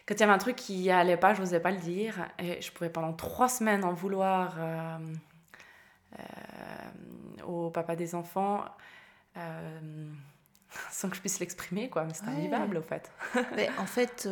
[0.07, 2.27] quand il y avait un truc qui allait pas, je n'osais pas le dire.
[2.37, 4.97] Et je pouvais pendant trois semaines en vouloir euh,
[6.19, 8.63] euh, au papa des enfants
[9.37, 10.11] euh,
[10.91, 12.05] sans que je puisse l'exprimer, quoi.
[12.05, 13.11] Mais c'était invivable, au fait.
[13.55, 14.29] Mais en fait,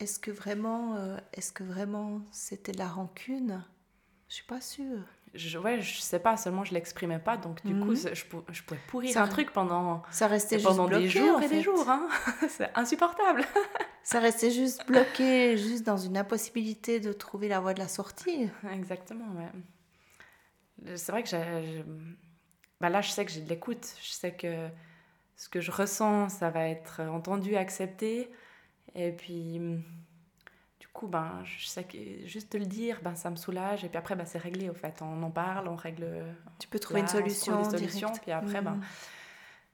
[0.00, 3.64] est-ce que vraiment, est-ce que vraiment c'était de la rancune?
[4.28, 5.02] Je suis pas sûre
[5.34, 7.96] je, ouais, je sais pas, seulement je l'exprimais pas, donc du coup, mhm.
[7.96, 11.88] je, je, pouvais pourrir un truc pendant, ça restait pendant des jours et des jours.
[11.88, 12.08] Hein.
[12.48, 13.44] C'est insupportable.
[14.02, 18.50] ça restait juste bloqué, juste dans une impossibilité de trouver la voie de la sortie.
[18.72, 20.96] Exactement, ouais.
[20.96, 21.84] C'est vrai que j'ai.
[22.80, 23.94] Bah là, je sais que j'ai de l'écoute.
[24.02, 24.68] Je sais que
[25.36, 28.28] ce que je ressens, ça va être entendu, accepté.
[28.94, 29.60] Et puis
[31.02, 33.84] coup, ben, je sais que juste le dire, ben, ça me soulage.
[33.84, 35.02] Et puis après, ben, c'est réglé, au fait.
[35.02, 36.24] On en parle, on règle.
[36.58, 37.60] Tu peux trouver une solution.
[38.22, 38.84] Puis après, ben, mm.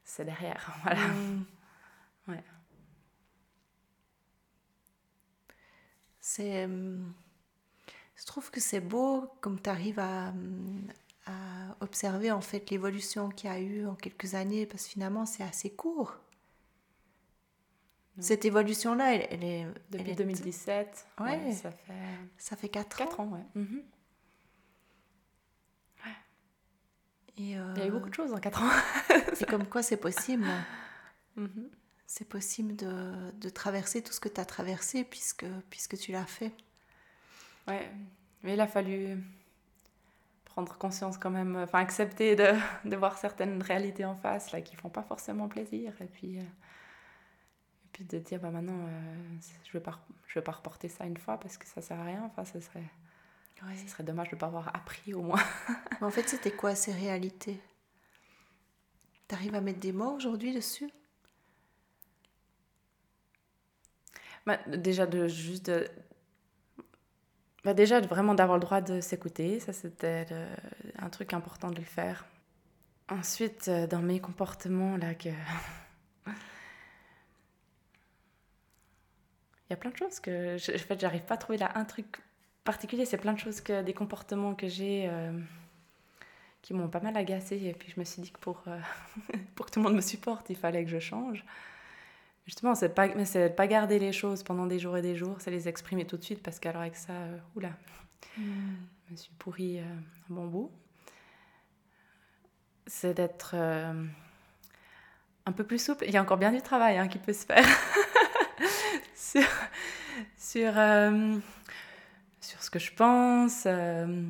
[0.05, 0.75] c'est derrière.
[0.83, 1.07] Voilà.
[1.09, 1.45] Mm.
[2.29, 2.45] Ouais.
[6.21, 6.67] C'est.
[6.67, 6.99] Euh,
[8.17, 10.33] je trouve que c'est beau comme tu arrives à,
[11.27, 15.27] à observer en fait l'évolution qu'il y a eu en quelques années, parce que finalement,
[15.27, 16.17] c'est assez court.
[18.21, 19.67] Cette évolution-là, elle, est...
[19.91, 21.93] Depuis 2017, ouais, ça fait...
[22.37, 23.25] Ça fait 4, 4 ans.
[23.25, 23.45] ans ouais.
[23.55, 23.83] Mhm.
[27.37, 27.73] Et euh...
[27.77, 28.71] Il y a eu beaucoup de choses en 4 ans.
[29.41, 30.47] et comme quoi c'est possible.
[31.37, 31.71] Mhm.
[32.07, 36.25] C'est possible de, de, traverser tout ce que tu as traversé puisque, puisque tu l'as
[36.25, 36.53] fait.
[37.69, 37.89] Ouais,
[38.43, 39.23] mais il a fallu
[40.47, 42.55] prendre conscience quand même, enfin accepter de,
[42.89, 45.93] de voir certaines réalités en face là qui font pas forcément plaisir.
[46.01, 46.41] Et puis...
[46.41, 46.45] Euh,
[47.99, 51.05] puis de dire, bah maintenant, euh, je ne vais, pas, je vais pas reporter ça
[51.05, 52.23] une fois parce que ça sert à rien.
[52.25, 52.85] Enfin, ce serait,
[53.57, 55.43] ce serait dommage de ne pas avoir appris au moins.
[56.01, 57.61] Mais en fait, c'était quoi ces réalités?
[59.27, 60.89] Tu arrives à mettre des mots aujourd'hui dessus?
[64.47, 65.89] Bah, Déjà, de juste de,
[67.65, 70.27] bah déjà, vraiment d'avoir le droit de s'écouter, ça c'était
[70.97, 72.27] un truc important de le faire.
[73.09, 75.31] Ensuite, euh, dans mes comportements, là, que
[79.69, 81.71] il y a plein de choses que je, en fait j'arrive pas à trouver là.
[81.75, 82.21] Un truc
[82.65, 85.33] particulier c'est plein de choses que des comportements que j'ai euh,
[86.63, 87.57] qui m'ont pas mal agacé.
[87.57, 88.79] Et puis je me suis dit que pour euh,
[89.55, 91.45] pour que tout le monde me supporte il fallait que je change.
[92.47, 95.37] Justement c'est pas mais c'est pas garder les choses pendant des jours et des jours
[95.41, 97.73] c'est les exprimer tout de suite parce qu'alors avec ça euh, oula
[98.39, 98.75] hmm.
[99.07, 100.71] je me suis pourri un bon bout.
[102.87, 106.05] C'est d'être un peu plus souple.
[106.07, 107.67] Il y a encore bien du travail hein, qui peut se faire
[109.19, 109.43] sur,
[110.37, 111.37] sur, euh,
[112.41, 113.65] sur ce que je pense.
[113.67, 114.25] Euh.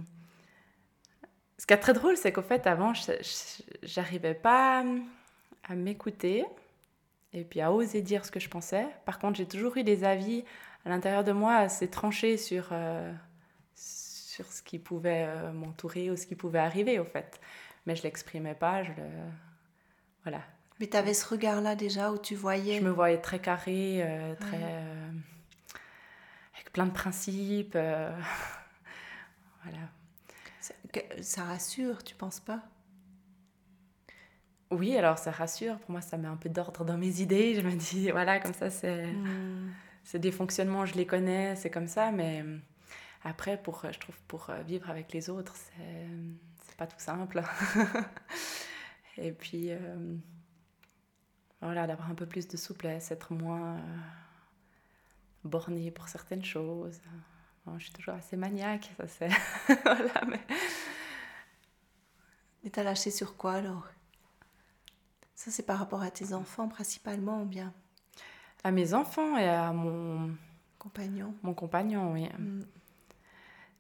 [1.59, 2.93] Ce qui est très drôle, c'est qu'au fait, avant,
[3.83, 4.83] j'arrivais pas
[5.69, 6.47] à m'écouter
[7.35, 8.87] et puis à oser dire ce que je pensais.
[9.05, 10.45] Par contre, j'ai toujours eu des avis
[10.87, 13.13] à l'intérieur de moi assez tranchés sur, euh,
[13.75, 17.39] sur ce qui pouvait m'entourer ou ce qui pouvait arriver, au fait.
[17.85, 19.07] Mais je l'exprimais pas, je le
[20.23, 20.43] voilà.
[20.81, 22.79] Mais tu avais ce regard-là déjà où tu voyais.
[22.79, 24.61] Je me voyais très carré, euh, très.
[24.63, 25.11] Euh,
[26.55, 27.75] avec plein de principes.
[27.75, 28.17] Euh,
[29.65, 29.79] voilà.
[30.61, 30.75] Ça,
[31.21, 32.63] ça, rassure, tu penses pas?
[34.71, 35.79] Oui, alors ça rassure.
[35.79, 37.55] Pour moi, ça met un peu d'ordre dans mes idées.
[37.55, 39.07] Je me dis, voilà, comme ça, c'est.
[39.07, 39.73] Hmm.
[40.05, 42.43] C'est des fonctionnements, je les connais, c'est comme ça, mais
[43.25, 47.43] après, pour, je trouve, pour vivre avec les autres, c'est pas tout simple.
[49.19, 49.71] Et puis,
[51.61, 53.81] voilà, d'avoir un peu plus de souplesse, être moins euh,
[55.45, 57.01] borné pour certaines choses.
[57.77, 59.29] je suis toujours assez maniaque, ça c'est.
[59.83, 60.41] voilà, mais.
[62.65, 63.87] Et t'as lâché sur quoi alors?
[65.35, 67.73] Ça c'est par rapport à tes enfants principalement ou bien?
[68.65, 70.35] À mes enfants et à mon.
[70.79, 71.35] Compagnon.
[71.43, 72.29] Mon compagnon, oui.
[72.39, 72.63] Mm.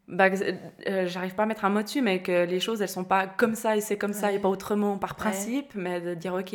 [0.09, 3.05] Bah, euh, j'arrive pas à mettre un mot dessus, mais que les choses elles sont
[3.05, 6.33] pas comme ça et c'est comme ça et pas autrement par principe, mais de dire
[6.33, 6.55] ok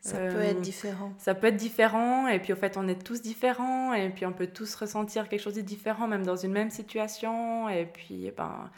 [0.00, 1.12] ça peut être euh, différent.
[1.18, 4.32] Ça peut être différent, et puis au fait, on est tous différents, et puis on
[4.32, 8.30] peut tous ressentir quelque chose de différent, même dans une même situation, et puis eh
[8.30, 8.70] ben,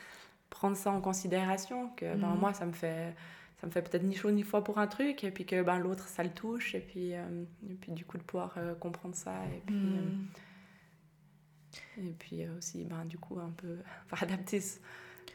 [0.50, 2.38] prendre ça en considération, que ben, mhm.
[2.40, 3.14] moi, ça me fait,
[3.60, 5.78] ça me fait peut-être ni chaud ni froid pour un truc, et puis que ben,
[5.78, 9.14] l'autre, ça le touche, et puis, euh, et puis du coup, de pouvoir euh, comprendre
[9.14, 10.26] ça, et puis, mhm.
[11.98, 13.78] et puis aussi, ben, du coup, un peu
[14.20, 14.60] adapter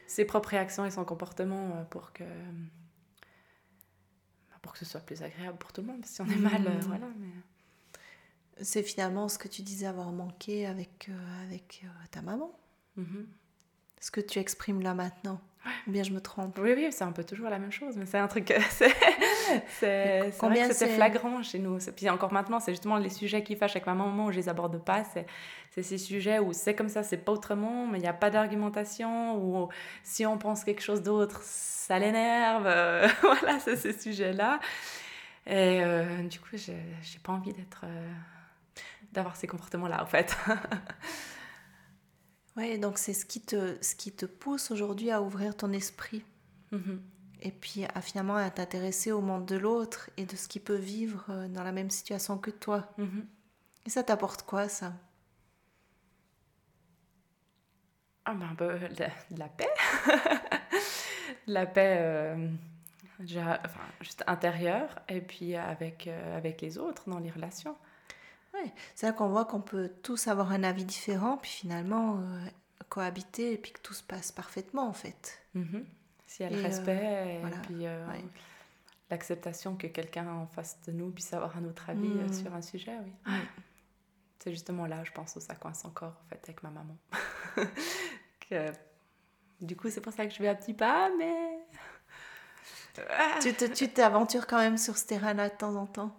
[0.06, 2.24] ses propres réactions et son comportement pour que
[4.62, 6.04] pour que ce soit plus agréable pour tout le monde.
[6.04, 6.80] Si on est mal, euh, mmh.
[6.82, 7.06] voilà.
[7.18, 8.62] Mais...
[8.62, 12.58] C'est finalement ce que tu disais avoir manqué avec, euh, avec euh, ta maman.
[12.96, 13.22] Mmh.
[14.00, 15.40] Ce que tu exprimes là maintenant.
[15.86, 18.06] Ou bien je me trompe Oui, oui, c'est un peu toujours la même chose, mais
[18.06, 18.52] c'est un truc.
[18.70, 21.78] C'est vrai que c'était flagrant chez nous.
[21.96, 24.48] Puis encore maintenant, c'est justement les sujets qui fâchent avec ma maman où je les
[24.48, 25.04] aborde pas.
[25.04, 28.30] C'est ces sujets où c'est comme ça, c'est pas autrement, mais il n'y a pas
[28.30, 29.36] d'argumentation.
[29.36, 29.68] Ou
[30.02, 32.66] si on pense quelque chose d'autre, ça l'énerve.
[32.66, 34.60] Euh, voilà, c'est ces sujets-là.
[35.46, 36.74] Et euh, du coup, j'ai
[37.22, 37.82] pas envie d'être.
[37.84, 38.12] Euh,
[39.12, 40.36] d'avoir ces comportements-là, en fait.
[42.58, 46.24] oui, donc c'est ce, qui te, ce qui te pousse aujourd'hui à ouvrir ton esprit.
[46.72, 46.98] Mm-hmm.
[47.42, 50.74] Et puis à finalement à t'intéresser au monde de l'autre et de ce qu'il peut
[50.74, 52.92] vivre dans la même situation que toi.
[52.98, 53.24] Mm-hmm.
[53.86, 54.92] Et ça t'apporte quoi, ça?
[58.24, 59.70] Ah ben, de la paix.
[61.46, 62.48] la paix euh,
[63.20, 67.76] enfin, juste intérieure et puis avec, euh, avec les autres dans les relations.
[68.54, 72.46] Oui, c'est là qu'on voit qu'on peut tous avoir un avis différent, puis finalement euh,
[72.88, 75.42] cohabiter et puis que tout se passe parfaitement en fait.
[75.56, 75.84] Mm-hmm.
[76.26, 77.86] S'il y a le respect et puis
[79.10, 82.32] l'acceptation que quelqu'un en face de nous puisse avoir un autre avis mm.
[82.32, 83.32] sur un sujet, oui.
[84.38, 86.96] C'est justement là, je pense, où ça coince encore en fait avec ma maman.
[88.48, 88.70] que
[89.60, 91.58] du coup, c'est pour ça que je vais à petits pas, mais.
[93.74, 96.17] tu t'aventures quand même sur ce terrain-là de temps en temps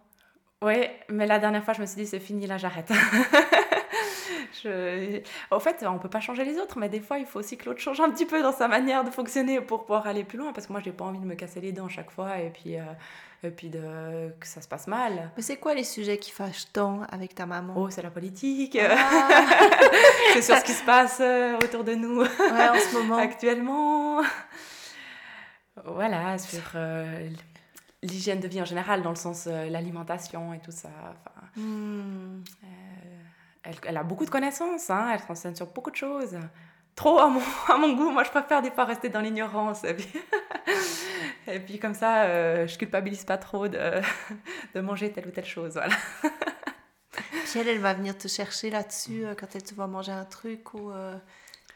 [0.62, 0.76] Oui,
[1.08, 2.92] mais la dernière fois, je me suis dit, c'est fini, là, j'arrête.
[4.64, 5.22] je...
[5.52, 7.66] Au fait, on peut pas changer les autres, mais des fois, il faut aussi que
[7.66, 10.52] l'autre change un petit peu dans sa manière de fonctionner pour pouvoir aller plus loin,
[10.52, 12.76] parce que moi, j'ai pas envie de me casser les dents chaque fois et puis,
[12.76, 12.82] euh,
[13.42, 14.34] et puis de...
[14.38, 15.32] que ça se passe mal.
[15.38, 17.74] Mais c'est quoi les sujets qui fâchent tant avec ta maman?
[17.78, 18.78] Oh, c'est la politique.
[18.82, 19.46] Ah.
[20.34, 23.18] c'est sur ce qui se passe euh, autour de nous ouais, en ce moment.
[23.18, 24.22] actuellement.
[25.86, 27.30] Voilà, sur euh,
[28.04, 30.90] l'hygiène de vie en général, dans le sens l'alimentation et tout ça.
[30.90, 32.44] Enfin, hmm
[33.86, 36.38] elle, a beaucoup de connaissances, hein, elle s'enseigne sur beaucoup de choses.
[36.96, 39.84] Trop à mon, à mon goût, moi je préfère des fois rester dans l'ignorance.
[39.84, 39.96] Et,
[41.48, 43.80] et puis, comme ça, euh, je culpabilise pas trop de,
[44.76, 45.74] de manger telle ou telle chose.
[45.74, 45.96] Voilà.
[47.46, 50.26] Puis elle, elle va venir te chercher là-dessus euh, quand elle te voit manger un
[50.26, 51.18] truc ou euh,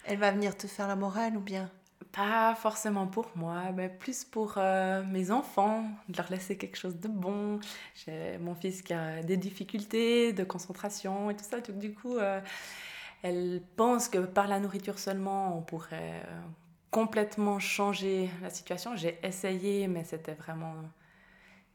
[0.05, 1.69] elle va venir te faire la morale ou bien?
[2.13, 6.99] Pas forcément pour moi, mais plus pour euh, mes enfants, de leur laisser quelque chose
[6.99, 7.59] de bon.
[7.95, 12.17] J'ai mon fils qui a des difficultés de concentration et tout ça, donc du coup,
[12.17, 12.39] euh,
[13.23, 16.41] elle pense que par la nourriture seulement, on pourrait euh,
[16.91, 18.95] complètement changer la situation.
[18.95, 20.75] J'ai essayé, mais c'était vraiment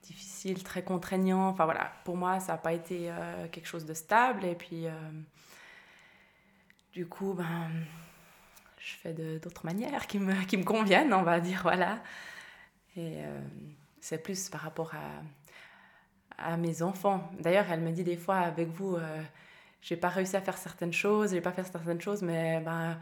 [0.05, 1.49] difficile, très contraignant.
[1.49, 3.11] Enfin voilà, pour moi, ça n'a pas été
[3.51, 4.45] quelque chose de stable.
[4.45, 4.87] Et puis,
[6.93, 7.69] du coup, ben
[8.89, 11.99] je fais d'autres manières qui me, qui me conviennent, on va dire, voilà.
[12.97, 13.41] Et euh,
[14.01, 17.31] c'est plus par rapport à, à mes enfants.
[17.39, 19.23] D'ailleurs, elle me dit des fois, avec vous, euh,
[19.83, 22.99] j'ai pas réussi à faire certaines choses, j'ai pas fait certaines choses, mais ben,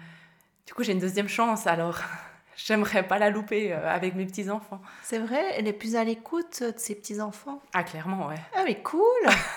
[0.66, 2.00] du coup, j'ai une deuxième chance, alors
[2.56, 4.80] j'aimerais pas la louper euh, avec mes petits-enfants.
[5.02, 8.40] C'est vrai, elle est plus à l'écoute de ses petits-enfants Ah, clairement, ouais.
[8.56, 9.02] Ah, mais cool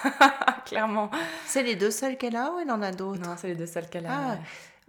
[0.66, 1.10] Clairement.
[1.46, 3.22] C'est les deux seuls qu'elle a ou elle en a d'autres?
[3.22, 4.34] Non, c'est les deux seuls qu'elle a.
[4.34, 4.38] Ah,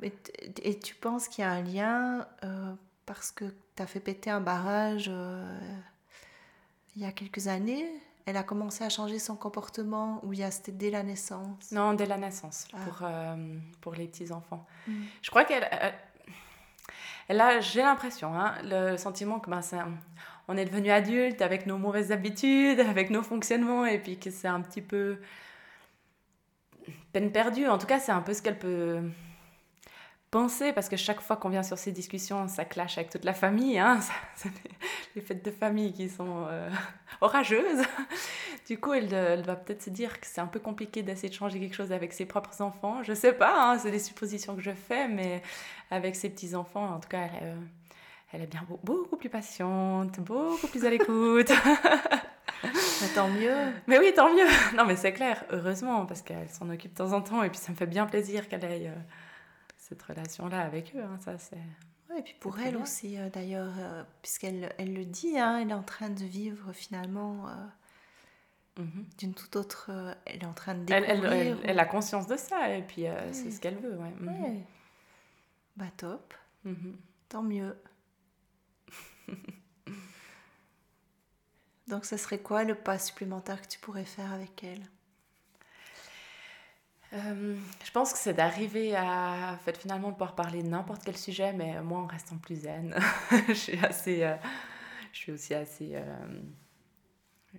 [0.02, 2.72] et tu penses qu'il y a un lien euh,
[3.06, 3.44] parce que
[3.76, 5.58] tu as fait péter un barrage euh,
[6.96, 7.88] il y a quelques années,
[8.26, 11.70] elle a commencé à changer son comportement ou c'était dès la naissance?
[11.70, 12.78] Non, dès la naissance, ah.
[12.84, 13.36] pour, euh,
[13.80, 14.66] pour les petits-enfants.
[14.86, 14.92] Mm.
[15.22, 15.68] Je crois qu'elle...
[17.28, 19.60] Elle, a, j'ai l'impression, hein, le sentiment que ben,
[20.48, 24.48] on est devenu adulte avec nos mauvaises habitudes, avec nos fonctionnements, et puis que c'est
[24.48, 25.20] un petit peu
[27.12, 27.68] peine perdue.
[27.68, 29.00] En tout cas, c'est un peu ce qu'elle peut
[30.31, 33.35] penser, parce que chaque fois qu'on vient sur ces discussions, ça clash avec toute la
[33.35, 33.79] famille.
[33.79, 34.01] Hein.
[35.16, 36.71] les fêtes de famille qui sont euh,
[37.21, 37.85] orageuses.
[38.66, 41.35] Du coup, elle, elle va peut-être se dire que c'est un peu compliqué d'essayer de
[41.35, 43.03] changer quelque chose avec ses propres enfants.
[43.03, 45.43] Je sais pas, hein, c'est des suppositions que je fais, mais
[45.90, 47.57] avec ses petits-enfants, en tout cas, elle, euh,
[48.33, 51.51] elle est bien beaucoup plus patiente, beaucoup plus à l'écoute.
[53.14, 53.57] tant mieux.
[53.88, 54.47] Mais oui, tant mieux.
[54.77, 57.59] Non, mais c'est clair, heureusement, parce qu'elle s'en occupe de temps en temps, et puis
[57.59, 59.01] ça me fait bien plaisir qu'elle ait euh,
[59.90, 61.03] cette relation-là avec eux.
[61.03, 61.59] Hein, ça, c'est.
[62.16, 65.74] et puis pour elle aussi, euh, d'ailleurs, euh, puisqu'elle elle le dit, hein, elle est
[65.74, 67.46] en train de vivre finalement
[68.79, 69.05] mhm.
[69.18, 69.90] d'une toute autre.
[70.24, 71.59] elle est en train de découvrir.
[71.62, 73.96] Elle, elle, a conscience de ça, et puis c'est ce qu'elle veut.
[73.96, 74.12] Ouais.
[74.18, 74.62] Mhm.
[75.76, 76.35] Bah top.
[76.64, 76.96] Mhm.
[77.29, 77.76] Tant mieux.
[81.88, 84.83] Donc, ce serait quoi le pas supplémentaire que tu pourrais faire avec elle?
[87.12, 91.53] Euh, je pense que c'est d'arriver à fait, finalement pouvoir parler de n'importe quel sujet,
[91.53, 92.94] mais moi en restant plus zen.
[93.49, 94.37] je suis assez, euh,
[95.12, 96.40] je suis aussi assez euh,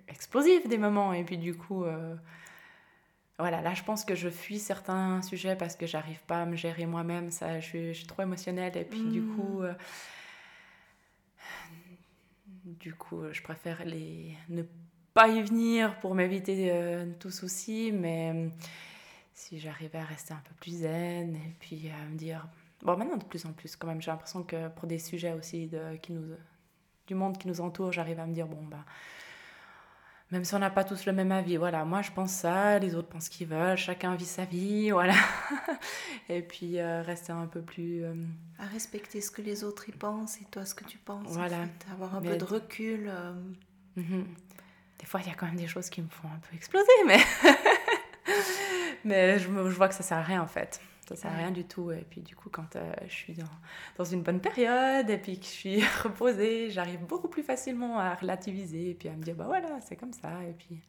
[0.08, 1.86] explosive des moments, et puis du coup,
[3.40, 6.56] voilà, là je pense que je fuis certains sujets parce que j'arrive pas à me
[6.56, 7.32] gérer moi-même.
[7.32, 9.64] Ça, je suis, je suis, trop émotionnelle, et puis du coup
[12.66, 14.36] du coup, je préfère les...
[14.50, 14.64] ne
[15.14, 18.50] pas y venir pour m'éviter euh, tout souci, mais
[19.42, 22.48] si j'arrivais à rester un peu plus zen et puis à me dire...
[22.84, 25.68] Bon, maintenant de plus en plus quand même, j'ai l'impression que pour des sujets aussi
[25.68, 26.36] de, qui nous,
[27.08, 28.86] du monde qui nous entoure, j'arrive à me dire, bon, bah
[30.32, 32.96] même si on n'a pas tous le même avis, voilà, moi je pense ça, les
[32.96, 35.16] autres pensent ce qu'ils veulent, chacun vit sa vie, voilà.
[36.30, 38.04] et puis euh, rester un peu plus...
[38.04, 38.14] Euh,
[38.58, 41.28] à respecter ce que les autres y pensent et toi ce que tu penses.
[41.28, 41.66] Voilà.
[41.92, 43.10] Avoir un peu de recul.
[43.10, 43.34] Euh.
[43.98, 44.26] Mhm.
[45.00, 46.86] Des fois, il y a quand même des choses qui me font un peu exploser,
[47.08, 47.18] mais,
[49.04, 50.82] mais je, je vois que ça sert à rien en fait
[51.16, 51.92] ça sert à rien du tout.
[51.92, 53.50] Et puis du coup, quand euh, je suis dans,
[53.98, 58.16] dans, une bonne période et puis que je suis reposée, j'arrive beaucoup plus facilement à
[58.16, 60.44] relativiser et puis à me dire, bah voilà, c'est comme ça.
[60.44, 60.82] Et puis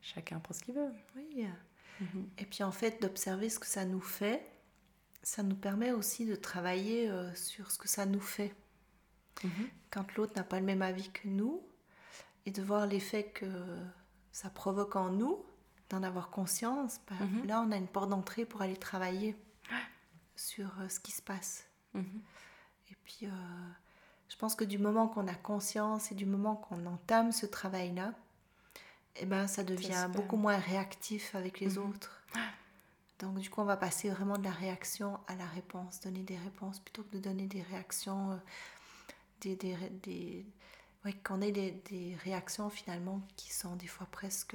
[0.00, 0.92] chacun prend ce qu'il veut.
[1.16, 1.46] Oui.
[2.00, 2.28] Mhm.
[2.38, 4.46] Et puis en fait, d'observer ce que ça nous fait,
[5.22, 8.54] ça nous permet aussi de travailler euh, sur ce que ça nous fait.
[9.44, 9.68] Mhm.
[9.90, 11.62] Quand l'autre n'a pas le même avis que nous,
[12.46, 13.46] et de voir l'effet que
[14.32, 15.44] ça provoque en nous,
[15.90, 17.46] d'en avoir conscience, ben, mhm.
[17.46, 19.36] là on a une porte d'entrée pour aller travailler
[20.36, 21.66] sur euh, ce qui se passe.
[21.94, 22.22] Mhm.
[22.90, 23.68] Et puis euh,
[24.28, 28.14] je pense que du moment qu'on a conscience et du moment qu'on entame ce travail-là,
[29.16, 31.90] eh ben, ça devient beaucoup moins réactif avec les mhm.
[31.90, 32.22] autres.
[33.18, 36.38] Donc du coup on va passer vraiment de la réaction à la réponse, donner des
[36.38, 38.36] réponses plutôt que de donner des réactions, euh,
[39.42, 40.46] des, des, des
[41.24, 44.54] qu'on ait des, des, réactions finalement qui sont des fois presque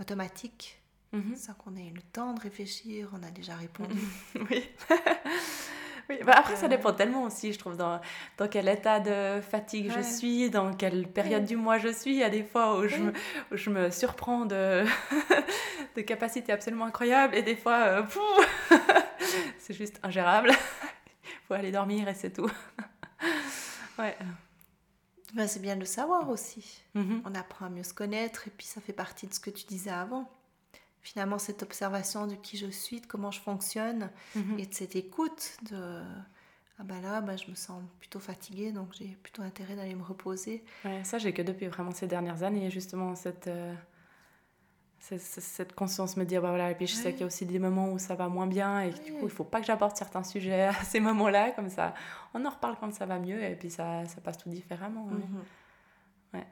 [0.00, 0.80] automatique,
[1.12, 1.36] mhm.
[1.36, 3.98] sans qu'on ait le temps de réfléchir, on a déjà répondu.
[4.50, 4.64] oui.
[6.10, 6.18] oui.
[6.24, 8.00] Bah, après, ça euh, dépend tellement aussi, je trouve, dans,
[8.38, 12.12] dans quel état de fatigue je suis, dans quelle période du mois je suis.
[12.12, 13.12] Il y a des fois où, je, me,
[13.52, 14.84] où je me surprends de,
[15.96, 18.02] de capacités absolument incroyables et des fois, euh,
[19.58, 20.50] c'est juste ingérable.
[21.24, 22.50] Il faut aller dormir et c'est tout.
[23.98, 24.16] ouais.
[25.34, 26.82] Ben, c'est bien de le savoir aussi.
[26.94, 27.22] Mhm.
[27.24, 29.66] On apprend à mieux se connaître et puis ça fait partie de ce que tu
[29.66, 30.30] disais avant.
[31.02, 34.58] Finalement, cette observation de qui je suis, de comment je fonctionne mhm.
[34.58, 36.02] et de cette écoute de
[36.78, 40.02] ah ben là, ben je me sens plutôt fatiguée, donc j'ai plutôt intérêt d'aller me
[40.02, 40.62] reposer.
[40.84, 43.74] Ouais, ça, j'ai que depuis vraiment ces dernières années, justement, cette, euh,
[44.98, 47.58] cette, conscience me dire bah voilà et puis je sais qu'il y a aussi des
[47.58, 50.24] moments où ça va moins bien et du coup il faut pas que j'apporte certains
[50.24, 51.94] sujets à ces moments là comme ça
[52.34, 55.06] on en reparle quand ça va mieux et puis ça, ça passe tout différemment
[56.32, 56.40] ouais.
[56.40, 56.44] Mhm.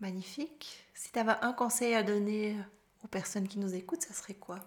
[0.00, 0.84] magnifique.
[0.94, 2.56] Si tu avais un conseil à donner
[3.02, 4.60] aux personnes qui nous écoutent ça serait quoi?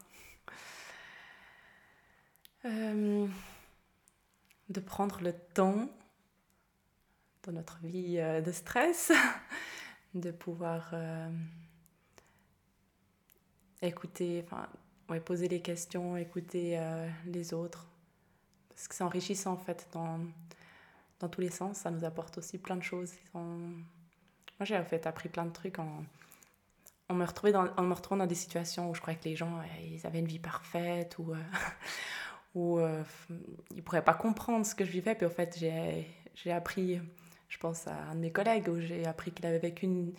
[2.66, 3.28] Euh,
[4.70, 5.90] de prendre le temps
[7.44, 9.12] dans notre vie euh, de stress
[10.14, 11.30] de pouvoir euh,
[13.82, 14.68] écouter, enfin,
[15.10, 17.88] ouais, poser les questions, écouter euh, les autres.
[18.70, 20.20] Parce que c'est enrichissant en fait dans,
[21.20, 23.14] dans tous les sens, ça nous apporte aussi plein de choses.
[23.34, 23.46] Moi
[24.62, 26.04] j'ai en fait appris plein de trucs en,
[27.10, 29.36] en, me, retrouvant dans, en me retrouvant dans des situations où je croyais que les
[29.36, 31.38] gens ils avaient une vie parfaite ou, euh,
[32.56, 32.80] ou
[33.76, 35.16] ils pourraient pas comprendre ce que je vivais.
[35.16, 37.02] Puis en fait j'ai appris
[37.50, 40.14] je pense à un de mes collègues où j'ai appris qu'il avait vécu une,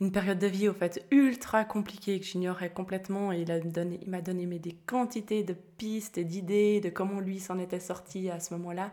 [0.00, 3.32] une période de vie au fait ultra compliquée que j'ignorais complètement.
[3.32, 7.20] Et il m'a donné, il donné mais, des quantités de pistes et d'idées de comment
[7.20, 8.90] lui s'en était sorti à ce moment-là.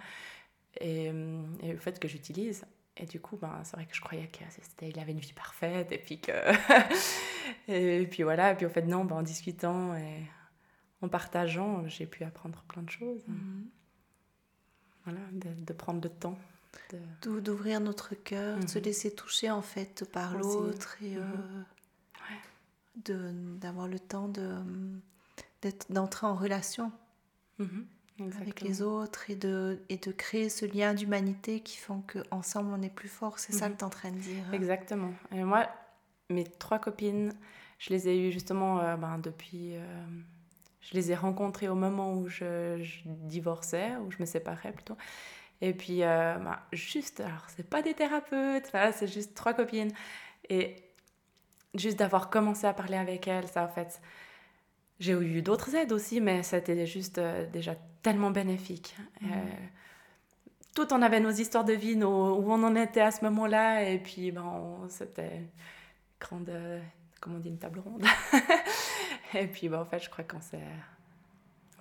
[0.80, 2.66] Et, et, le fait que j'utilise.
[2.96, 5.98] Et du coup ben, c'est vrai que je croyais qu'il avait une vie parfaite et
[5.98, 6.32] puis que
[7.70, 8.52] et puis voilà.
[8.52, 10.26] Et puis au fait non ben, en discutant et
[11.02, 13.24] en partageant j'ai pu apprendre plein de choses.
[13.28, 13.64] Mm-hmm.
[15.06, 16.38] voilà de, de prendre le temps
[17.22, 18.86] D'ouvrir notre cœur, de se mhm.
[18.86, 21.66] laisser toucher en fait par l'autre et mhm.
[23.10, 24.32] euh, d'avoir le temps
[25.90, 26.92] d'entrer en relation
[27.60, 27.86] mhm.
[28.40, 32.82] avec les autres et de, et de créer ce lien d'humanité qui font qu'ensemble on
[32.82, 33.40] est plus fort.
[33.40, 34.54] C'est ça que tu es en train de dire.
[34.54, 35.14] Exactement.
[35.32, 35.68] Et moi,
[36.30, 37.34] mes trois copines,
[37.78, 39.76] je les ai eues justement euh, ben, depuis...
[39.76, 40.06] Euh,
[40.82, 44.96] je les ai rencontrées au moment où je, je divorçais, où je me séparais plutôt.
[45.62, 49.92] Et puis, euh, bah, juste, alors, c'est pas des thérapeutes, c'est juste trois copines.
[50.50, 50.76] Et
[51.76, 54.02] juste d'avoir commencé à parler avec elles, ça, en fait,
[55.00, 58.96] j'ai eu d'autres aides aussi, mais c'était juste euh, déjà tellement bénéfique.
[59.22, 59.32] Mmh.
[59.32, 59.36] Euh,
[60.76, 63.84] tout, on avait nos histoires de vie, nos, où on en était à ce moment-là,
[63.84, 65.44] et puis, ben, c'était
[66.22, 66.50] grande,
[67.20, 68.06] comment on dit, une table ronde.
[69.34, 70.60] et puis, ben, en fait, je crois qu'on s'est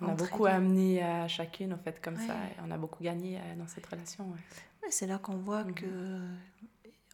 [0.01, 2.33] on a beaucoup amené à chacune, en fait, comme ça.
[2.33, 4.29] Et on a beaucoup gagné euh, dans cette relation.
[4.29, 4.89] Ouais.
[4.89, 5.73] c'est là qu'on voit mhm.
[5.73, 6.19] que,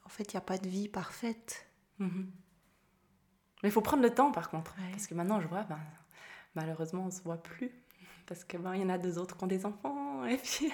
[0.06, 1.68] en fait, il n'y a pas de vie parfaite.
[2.00, 2.32] Mhm.
[3.64, 4.76] Mais il faut prendre le temps, par contre.
[4.92, 5.80] Parce que maintenant, je vois, ben,
[6.56, 7.72] malheureusement, on ne se voit plus.
[8.28, 10.26] Parce qu'il ben, y en a deux autres qui ont des enfants.
[10.28, 10.72] Et puis,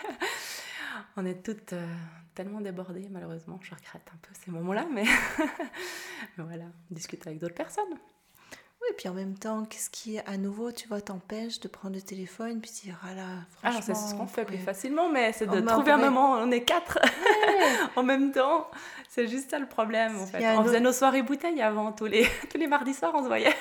[1.18, 1.96] on est toutes euh,
[2.34, 3.60] tellement débordées, malheureusement.
[3.62, 5.06] Je regrette un peu ces moments-là, mais,
[6.38, 7.98] mais voilà, on discute avec d'autres personnes.
[8.92, 12.02] Et puis en même temps, qu'est-ce qui, à nouveau, tu vois, t'empêche de prendre le
[12.02, 13.24] téléphone puis dire, ah là,
[13.54, 13.70] franchement...
[13.70, 16.64] Alors, c'est ce qu'on fait plus facilement, mais c'est de trouver un moment, on est
[16.64, 17.00] quatre
[17.96, 18.70] en même temps.
[19.08, 20.46] C'est juste ça le problème, en fait.
[20.58, 23.56] On faisait nos soirées bouteilles avant, tous les, tous les mardis soirs, on se voyait.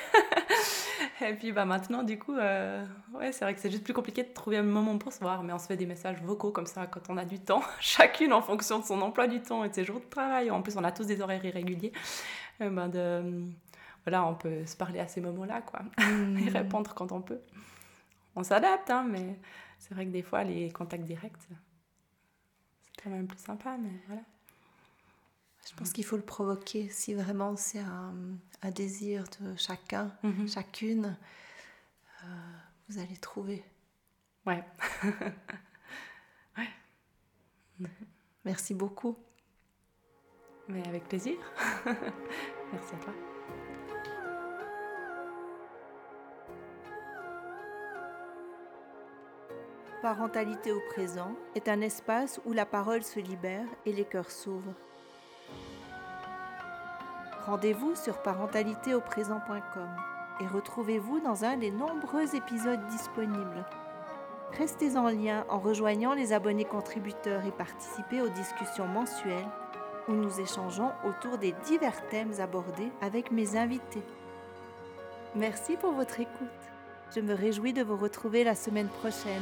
[1.21, 4.23] et puis bah, maintenant, du coup, euh, ouais, c'est vrai que c'est juste plus compliqué
[4.23, 6.67] de trouver un moment pour se voir, mais on se fait des messages vocaux comme
[6.67, 9.69] ça quand on a du temps, chacune en fonction de son emploi du temps et
[9.69, 10.51] de ses jours de travail.
[10.51, 11.93] En plus, on a tous des horaires irréguliers.
[12.59, 13.47] Euh, de
[14.05, 15.81] voilà, on peut se parler à ces moments-là, quoi,
[16.39, 17.41] et répondre quand on peut.
[18.35, 19.39] On s'adapte, hein, mais
[19.77, 24.21] c'est vrai que des fois, les contacts directs, c'est quand même plus sympa, mais voilà.
[25.69, 26.89] Je pense qu'il faut le provoquer.
[26.89, 28.13] Si vraiment c'est un,
[28.61, 31.17] un, désir de chacun, mmh chacune,
[32.23, 32.27] euh,
[32.89, 33.63] vous allez trouver.
[34.45, 34.63] Ouais.
[36.57, 36.69] ouais.
[38.45, 39.17] Merci beaucoup.
[40.67, 41.37] Mais avec plaisir.
[41.85, 43.13] Merci à toi.
[50.01, 54.73] Parentalité au présent est un espace où la parole se libère et les cœurs s'ouvrent.
[57.45, 59.89] Rendez-vous sur parentalitéauprésent.com
[60.39, 63.63] et retrouvez-vous dans un des nombreux épisodes disponibles.
[64.57, 69.49] Restez en lien en rejoignant les abonnés contributeurs et participez aux discussions mensuelles
[70.07, 74.03] où nous échangeons autour des divers thèmes abordés avec mes invités.
[75.35, 76.70] Merci pour votre écoute.
[77.13, 79.41] Je me réjouis de vous retrouver la semaine prochaine.